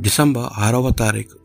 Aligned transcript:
December 0.00 0.46
ఆరవ 0.58 0.90
తారీఖు. 0.90 1.38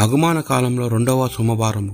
ఆగమాన 0.00 0.40
కాలంలో 0.40 0.88
రెండవ 0.88 1.28
సోమవారము. 1.28 1.92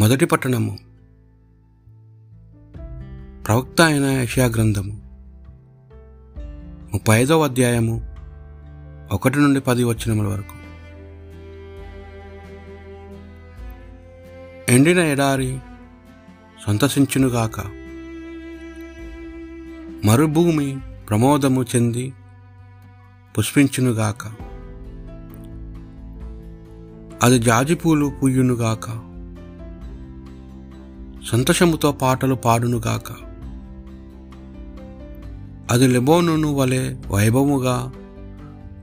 మొదటి 0.00 0.26
పట్టణము. 0.26 0.78
ప్రవక్త 3.46 3.80
అయిన 3.80 4.04
యషయా 4.04 4.46
గ్రంథము. 4.46 5.02
ముప్పై 6.92 7.22
ఐదవ 7.22 7.44
అధ్యాయము 7.44 8.14
ఒకటి 9.12 9.38
నుండి 9.38 9.60
పది 9.60 9.84
వచనముల 9.84 10.26
వరకు. 10.26 10.54
ఎండిన 14.72 14.98
ఎడారి 14.98 15.58
సంతసించునుగాక. 16.66 17.79
మరుభూమి 20.04 20.80
ప్రమోదము 21.08 21.62
చెంది 21.62 22.12
పుష్పించునుగాక. 23.38 24.26
అది 27.22 27.38
జాజిపూలు 27.38 28.12
పూయునుగాక. 28.22 28.86
సంతోషముతో 31.26 31.92
పాటలు 31.92 32.34
పాడునుగాక. 32.34 33.12
అది 35.70 35.86
లెబోనును 35.86 36.54
వలె 36.54 36.96
వైభవముగా 37.10 37.92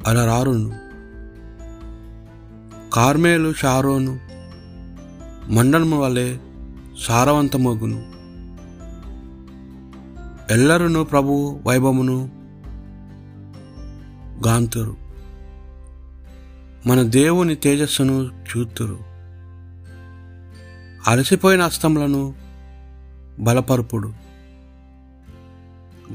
అలరారును. 0.07 0.73
కార్మేలు 2.93 3.53
షారోను 3.53 4.19
మండలము 5.49 5.99
వలె 5.99 6.37
సారవంతమగును. 6.99 8.16
ఎల్లరును 10.51 11.03
ప్రభు 11.03 11.59
వైభవమును 11.65 12.29
గాంతురు. 14.47 14.95
మన 16.87 17.01
దేవుని 17.01 17.55
తేజస్సును 17.55 18.29
చూతురు. 18.43 18.99
అలసిపోయిన 21.07 21.61
అస్తములను 21.61 22.33
బలపరుపుడు. 23.39 24.07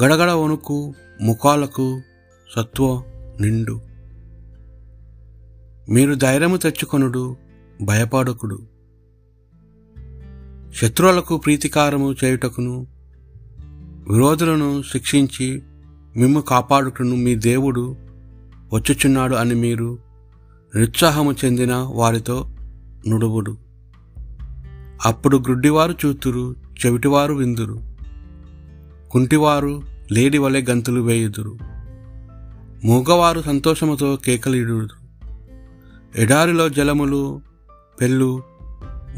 గడగడ 0.02 0.30
వణుకు 0.30 0.94
ముఖాలకు 1.22 2.00
సత్వ 2.56 3.02
నిండు. 3.41 3.80
మీరు 5.89 6.14
ధైర్యము 6.14 6.56
తెచ్చుకొనుడు 6.56 7.36
భయపడకుడు. 7.83 8.58
శత్రువులకు 10.74 11.36
ప్రీతికారము 11.36 12.14
చేయుటకును 12.24 13.02
విరోధులను 14.12 14.82
శిక్షించి 14.82 15.62
మిమ్ము 16.16 16.41
కాపాడుటను 16.41 17.16
మీ 17.16 17.34
దేవుడు 17.34 17.96
వచ్చుచున్నాడు 18.72 19.34
అని 19.34 19.55
మీరు 19.55 19.98
నిరుత్సాహము 20.74 21.32
చెందిన 21.32 21.74
వారితో 21.74 22.46
నుడువుడు 23.08 23.56
అప్పుడు 25.06 25.36
గ్రుడ్డివారు 25.36 25.92
చూతురు 25.92 26.56
చెవిటివారు 26.86 27.34
విందురు. 27.34 27.80
కుంటివారు 29.10 29.83
లేడి 30.12 30.38
వలె 30.38 30.64
గంతులు 30.70 31.00
వేయుదురు. 31.00 31.58
మూగవారు 32.84 33.42
సంతోషముతో 33.42 34.16
కేకలిడుదురు. 34.16 35.28
ఎడారిలో 36.16 36.68
జలములు 36.68 37.40
పెళ్ళు 38.00 38.42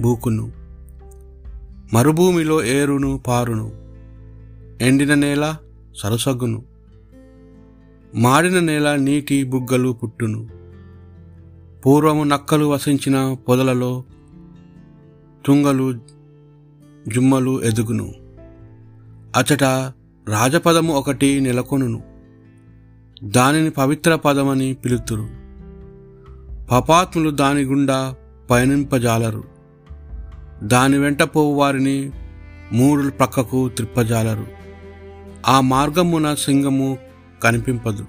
బూకును. 0.01 0.53
మరుభూమిలో 1.93 2.65
ఏరును 2.65 3.21
పారును. 3.27 3.84
ఎండిన 4.81 5.15
నేల 5.15 5.57
సరసగును. 5.97 6.63
మాడిన 8.15 8.61
నేల 8.61 8.95
నీటి 8.95 9.45
బుగ్గలు 9.45 9.89
పుట్టును. 9.89 10.49
పూర్వము 11.87 12.25
నక్కలు 12.25 12.65
వసించిన 12.65 13.37
పొదలలో 13.49 14.05
తుంగలు 15.47 15.93
జుమ్మలు 17.09 17.65
ఎదుగును. 17.65 18.15
అచట 19.37 19.65
రాజపదము 20.29 20.95
ఒకటి 20.95 21.41
నెలకొనును. 21.41 22.03
దానిని 23.25 23.71
పవిత్ర 23.71 24.15
పదమని 24.15 24.75
పిలుతురు. 24.75 25.29
పపాత్ములు 26.71 27.31
దాని 27.31 27.63
గుండా 27.63 28.15
పయనింపజాలరు. 28.51 29.45
దాని 30.63 30.99
వెంట 30.99 31.23
పోవు 31.23 31.55
వారిని 31.55 32.11
మూడు 32.73 33.11
ప్రక్కకు 33.11 33.69
త్రిప్పజాలరు. 33.69 34.64
ఆ 35.49 35.61
మార్గమున 35.61 36.35
సింగము 36.35 36.99
కనిపింపదు. 37.43 38.07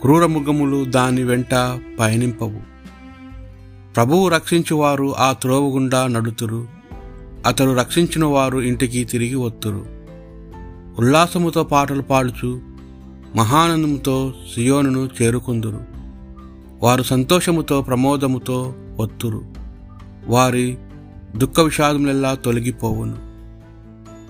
క్రూరముగములు 0.00 0.84
దాని 0.84 1.22
వెంట 1.22 1.54
పయనింపవు. 2.00 2.60
ప్రభువు 3.94 4.28
రక్షించువారు 4.28 5.14
ఆ 5.18 5.32
త్రోవ 5.32 5.74
గుండా 5.74 6.06
నడుతురు. 6.06 6.68
అతడు 7.46 7.74
రక్షించిన 7.74 8.24
వారు 8.24 8.58
ఇంటికి 8.58 9.04
తిరిగి 9.04 9.34
వత్తురు. 9.34 9.86
ఉల్లాసముతో 10.98 11.64
పాటలు 11.64 12.02
పాడుచు 12.02 12.60
మహానందముతో 13.36 14.34
సియోనును 14.54 15.08
చేరుకుందురు. 15.22 15.80
వారు 16.82 17.02
సంతోషముతో 17.02 17.82
ప్రమోదముతో 17.82 18.74
వత్తురు. 19.00 19.42
వారి 20.26 20.78
దుఃఖ 21.36 21.60
విషాదములెల్లా 21.60 22.34
తొలగిపోవును. 22.34 23.30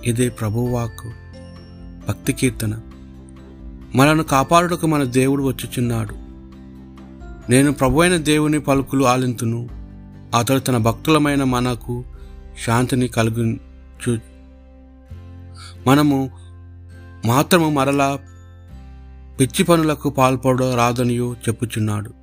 ఇదే 0.08 0.28
ప్రభువాక్కు 0.28 1.29
భక్తి 2.10 2.32
కీర్తన. 2.32 2.80
మనను 3.94 4.22
కాపాడుటకు 4.22 4.86
మన 4.86 5.02
దేవుడు 5.02 5.42
వచ్చుచున్నాడు. 5.42 6.14
నేను 7.50 7.72
ప్రభువైన 7.72 8.16
దేవుని 8.16 8.60
పలుకులు 8.60 9.04
ఆలింతును. 9.04 9.68
అతడు 10.38 10.58
తన 10.58 10.76
భక్తులమైన 10.76 11.44
మనకు 11.44 12.04
శాంతిని 12.66 13.08
కలుగుచు 13.08 14.18
మనము 15.86 16.30
మాత్రము 17.26 17.70
మరలా 17.70 18.18
పిచ్చి 19.40 19.64
పనులకు 19.64 20.10
పాల్పడరాదనియు 20.10 21.36
చెప్పుచున్నాడు. 21.48 22.14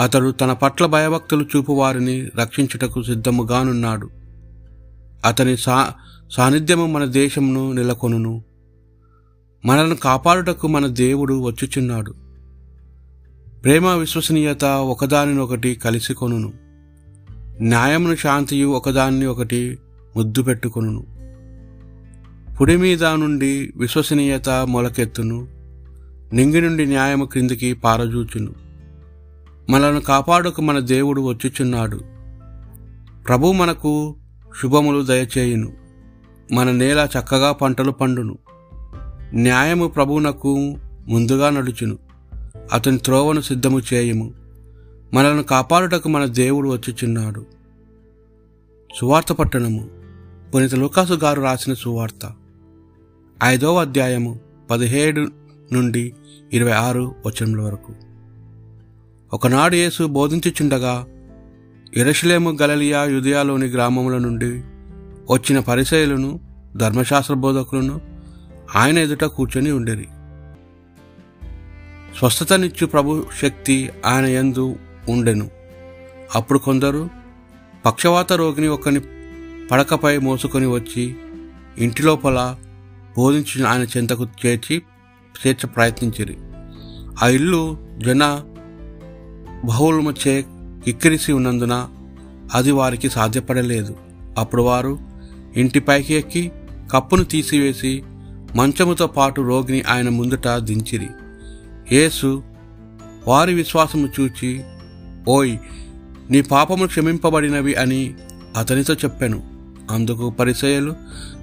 అతడు 0.00 0.30
తన 0.30 0.52
పట్ల 0.52 0.86
భయభక్తులు 0.86 1.46
చూపు 1.56 1.72
వారిని 1.72 2.28
రక్షించుటకు 2.40 3.02
సిద్ధముగానున్నాడు. 3.02 4.10
అతని 5.24 5.56
సా 5.56 5.92
సాన్నిధ్యము 6.30 6.86
మన 6.86 7.04
దేశమును 7.04 7.72
నెలకొనును. 7.72 8.44
మనల్ని 9.64 9.96
కాపాడుటకు 9.96 10.68
మన 10.68 10.86
దేవుడు 10.86 11.42
వచ్చుచున్నాడు. 11.42 12.14
ప్రేమ 13.64 13.88
విశ్వసనీయత 13.88 14.64
ఒకదానినొకటి 14.64 15.74
కలిసి 15.74 16.14
కొనును. 16.14 16.52
న్యాయమును 17.60 18.16
శాంతియు 18.16 18.68
ఒకదాన్ని 18.68 19.26
ఒకటి 19.26 19.78
ముద్దు 20.16 20.42
పెట్టుకొనును. 20.42 21.06
పుడి 22.56 22.76
మీద 22.76 23.04
నుండి 23.04 23.72
విశ్వసనీయత 23.76 24.50
మొలకెత్తును. 24.50 25.48
నింగి 26.32 26.60
నుండి 26.60 26.86
న్యాయము 26.86 27.24
క్రిందికి 27.24 27.74
పారజూచును. 27.74 28.52
మనల్ని 29.70 30.00
కాపాడుకు 30.00 30.62
మన 30.62 30.78
దేవుడు 30.78 31.20
వచ్చుచున్నాడు. 31.20 32.00
ప్రభు 33.28 33.52
మనకు 33.52 34.16
శుభములు 34.62 35.04
దయచేయును. 35.04 35.72
మన 36.52 36.70
నేల 36.70 37.08
చక్కగా 37.18 37.52
పంటలు 37.52 37.90
పండును. 37.90 38.38
న్యాయము 39.34 39.88
ప్రభువునకు 39.88 40.76
ముందుగా 41.08 41.50
నడుచును. 41.50 41.98
అతని 42.72 42.98
త్రోవను 42.98 43.40
సిద్ధము 43.40 43.80
చేయము. 43.94 44.32
మనలను 45.14 45.42
కాపాడుటకు 45.42 46.08
మన 46.08 46.24
దేవుడు 46.24 46.68
వచ్చుచున్నాడు. 46.68 47.46
సువార్త 48.96 49.32
పట్టణము. 49.32 49.88
పునీత 50.54 50.74
లూకాసు 50.74 51.12
గారు 51.12 51.42
రాసిన 51.42 51.74
సువార్త. 51.74 52.32
ఐదవ 53.44 53.80
అధ్యాయము 53.80 54.40
పదిహేడు 54.70 55.28
నుండి 55.72 56.14
ఇరవై 56.52 56.70
ఆరు 56.70 57.14
వచనముల 57.26 57.60
వరకు. 57.60 57.92
ఒకనాడు 59.32 59.74
యేసు 59.74 60.06
బోధించుచుండగా 60.06 61.06
ఇరషులేము 61.96 62.58
గలలియా 62.62 63.04
యుదయాలోని 63.04 63.66
గ్రామముల 63.66 64.18
నుండి 64.18 64.50
వచ్చిన 65.30 65.58
పరిచయలను 65.58 66.40
ధర్మశాస్త్ర 66.76 67.34
బోధకులను 67.34 68.11
ఆయన 68.76 68.98
ఎదుట 68.98 69.24
కూర్చొని 69.24 69.70
ఉండేది. 69.70 70.08
స్వస్థతనిచ్చు 72.18 72.86
ప్రభు 72.86 73.26
శక్తి 73.40 73.90
ఆయన 74.06 74.24
ఎందు 74.24 74.76
ఉండెను. 75.08 75.50
అప్పుడు 76.34 76.58
కొందరు 76.58 77.10
పక్షవాత 77.86 78.32
రోగిని 78.32 78.68
ఒకని 78.68 79.00
పడకపై 79.66 80.18
మోసుకొని 80.18 80.66
వచ్చి 80.66 81.16
ఇంటి 81.78 82.02
లోపల 82.02 82.56
బోధించిన 83.16 83.66
ఆయన 83.66 83.82
చెంతకు 83.82 84.26
చేర్చి 84.46 84.82
చేర్చ 85.46 85.66
ప్రయత్నించిరి. 85.66 86.36
ఆ 87.22 87.28
ఇల్లు 87.28 87.78
జన 87.98 88.44
బహుళమచ్చే 89.64 90.44
కిక్కిరిసి 90.84 91.32
ఉన్నందున 91.32 91.88
అది 92.54 92.70
వారికి 92.70 93.10
సాధ్యపడలేదు. 93.10 93.96
అప్పుడు 94.38 94.62
వారు 94.62 94.98
ఇంటిపైకి 95.56 96.14
ఎక్కి 96.14 96.52
కప్పును 96.92 97.24
తీసివేసి 97.24 98.02
మంచముతో 98.56 99.06
పాటు 99.06 99.40
రోగిని 99.40 99.82
ఆయన 99.82 100.08
ముందుట 100.08 100.48
దించిరి. 100.48 101.08
యేసు 101.92 102.42
వారి 103.28 103.54
విశ్వాసము 103.54 104.08
చూచి 104.20 104.64
ఓయ్ 105.28 105.58
నీ 106.30 106.42
పాపము 106.42 106.86
క్షమింపబడినవి 106.86 107.74
అని 107.74 108.14
అతనితో 108.56 108.94
చెప్పాను. 108.94 109.42
అందుకు 109.90 110.30
పరిచయలు 110.30 110.96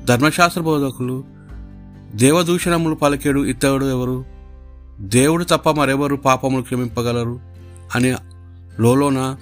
ధర్మశాస్త్ర 0.05 0.61
బోధకులు 0.61 1.23
దేవదూషణములు 2.15 2.95
పలికేడు 2.95 3.39
ఇతడు 3.39 3.85
ఎవరు? 3.85 4.25
దేవుడు 4.99 5.43
తప్ప 5.43 5.69
మరెవరు 5.69 6.15
పాపములు 6.15 6.61
క్షమింపగలరు 6.61 7.39
అని 7.95 8.15
లోలోన 8.79 9.37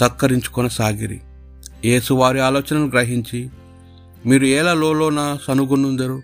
తక్కరించుకొనసాగిరి 0.00 1.20
యేసు 1.84 2.14
వారి 2.14 2.40
ఆలోచనను 2.40 2.86
గ్రహించి 2.86 3.50
మీరు 4.26 4.44
ఎలా 4.44 4.74
లోలోన 4.74 5.38
సనుగునుందరు? 5.46 6.22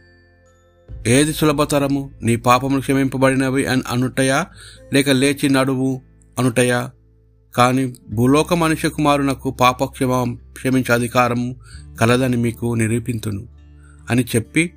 ఏది 1.06 1.32
సులభతరము? 1.32 2.10
నీ 2.22 2.36
పాపములు 2.36 2.80
క్షమింపబడినవి 2.80 3.66
అని 3.66 3.82
అనుటయా? 3.88 4.46
లేక 4.92 5.10
లేచి 5.10 5.48
నడువు 5.48 6.00
అనుటయా? 6.38 6.90
కానీ 7.54 7.94
భూలోక 8.10 8.54
మనుష్య 8.54 8.88
కుమారునకు 8.88 9.50
పాపక్షమ 9.50 10.36
క్షమించే 10.52 10.94
అధికారము 10.94 11.56
కలదని 12.00 12.36
మీకు 12.36 12.74
నిరూపింతును. 12.74 13.46
అని 14.10 14.24
చెప్పి 14.36 14.72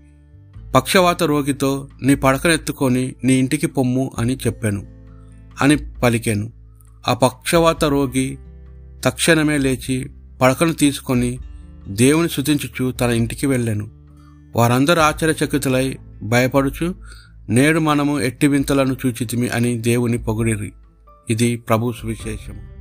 పక్షవాత 0.75 1.23
రోగితో 1.23 1.87
నీ 2.03 2.15
పడకనెత్తుకొని 2.15 3.15
నీ 3.23 3.33
ఇంటికి 3.33 3.67
పొమ్ము 3.67 4.11
అని 4.19 4.35
చెప్పాను. 4.35 4.85
అని 5.61 5.75
పలికాను. 5.75 6.51
ఆ 7.07 7.13
పక్షవాత 7.13 7.85
రోగి 7.85 8.37
తక్షణమే 9.05 9.57
లేచి 9.57 10.09
పడకను 10.41 10.73
తీసుకొని 10.73 11.39
దేవుని 11.87 12.29
శుతించుచు 12.29 12.91
తన 12.91 13.09
ఇంటికి 13.09 13.47
వెళ్ళాను. 13.47 13.96
వారందరూ 14.55 15.01
ఆశ్చర్యచకితులై 15.01 15.97
భయపడుచు 16.23 16.95
నేడు 17.49 17.79
మనము 17.79 18.19
ఎట్టి 18.19 18.47
వింతలను 18.47 18.97
చూచితిమి 19.05 19.49
అని 19.49 19.77
దేవుని 19.77 20.17
పొగిడిరి. 20.17 20.73
ఇది 21.29 21.55
ప్రభు 21.55 21.91
సువిశేషము. 21.91 22.76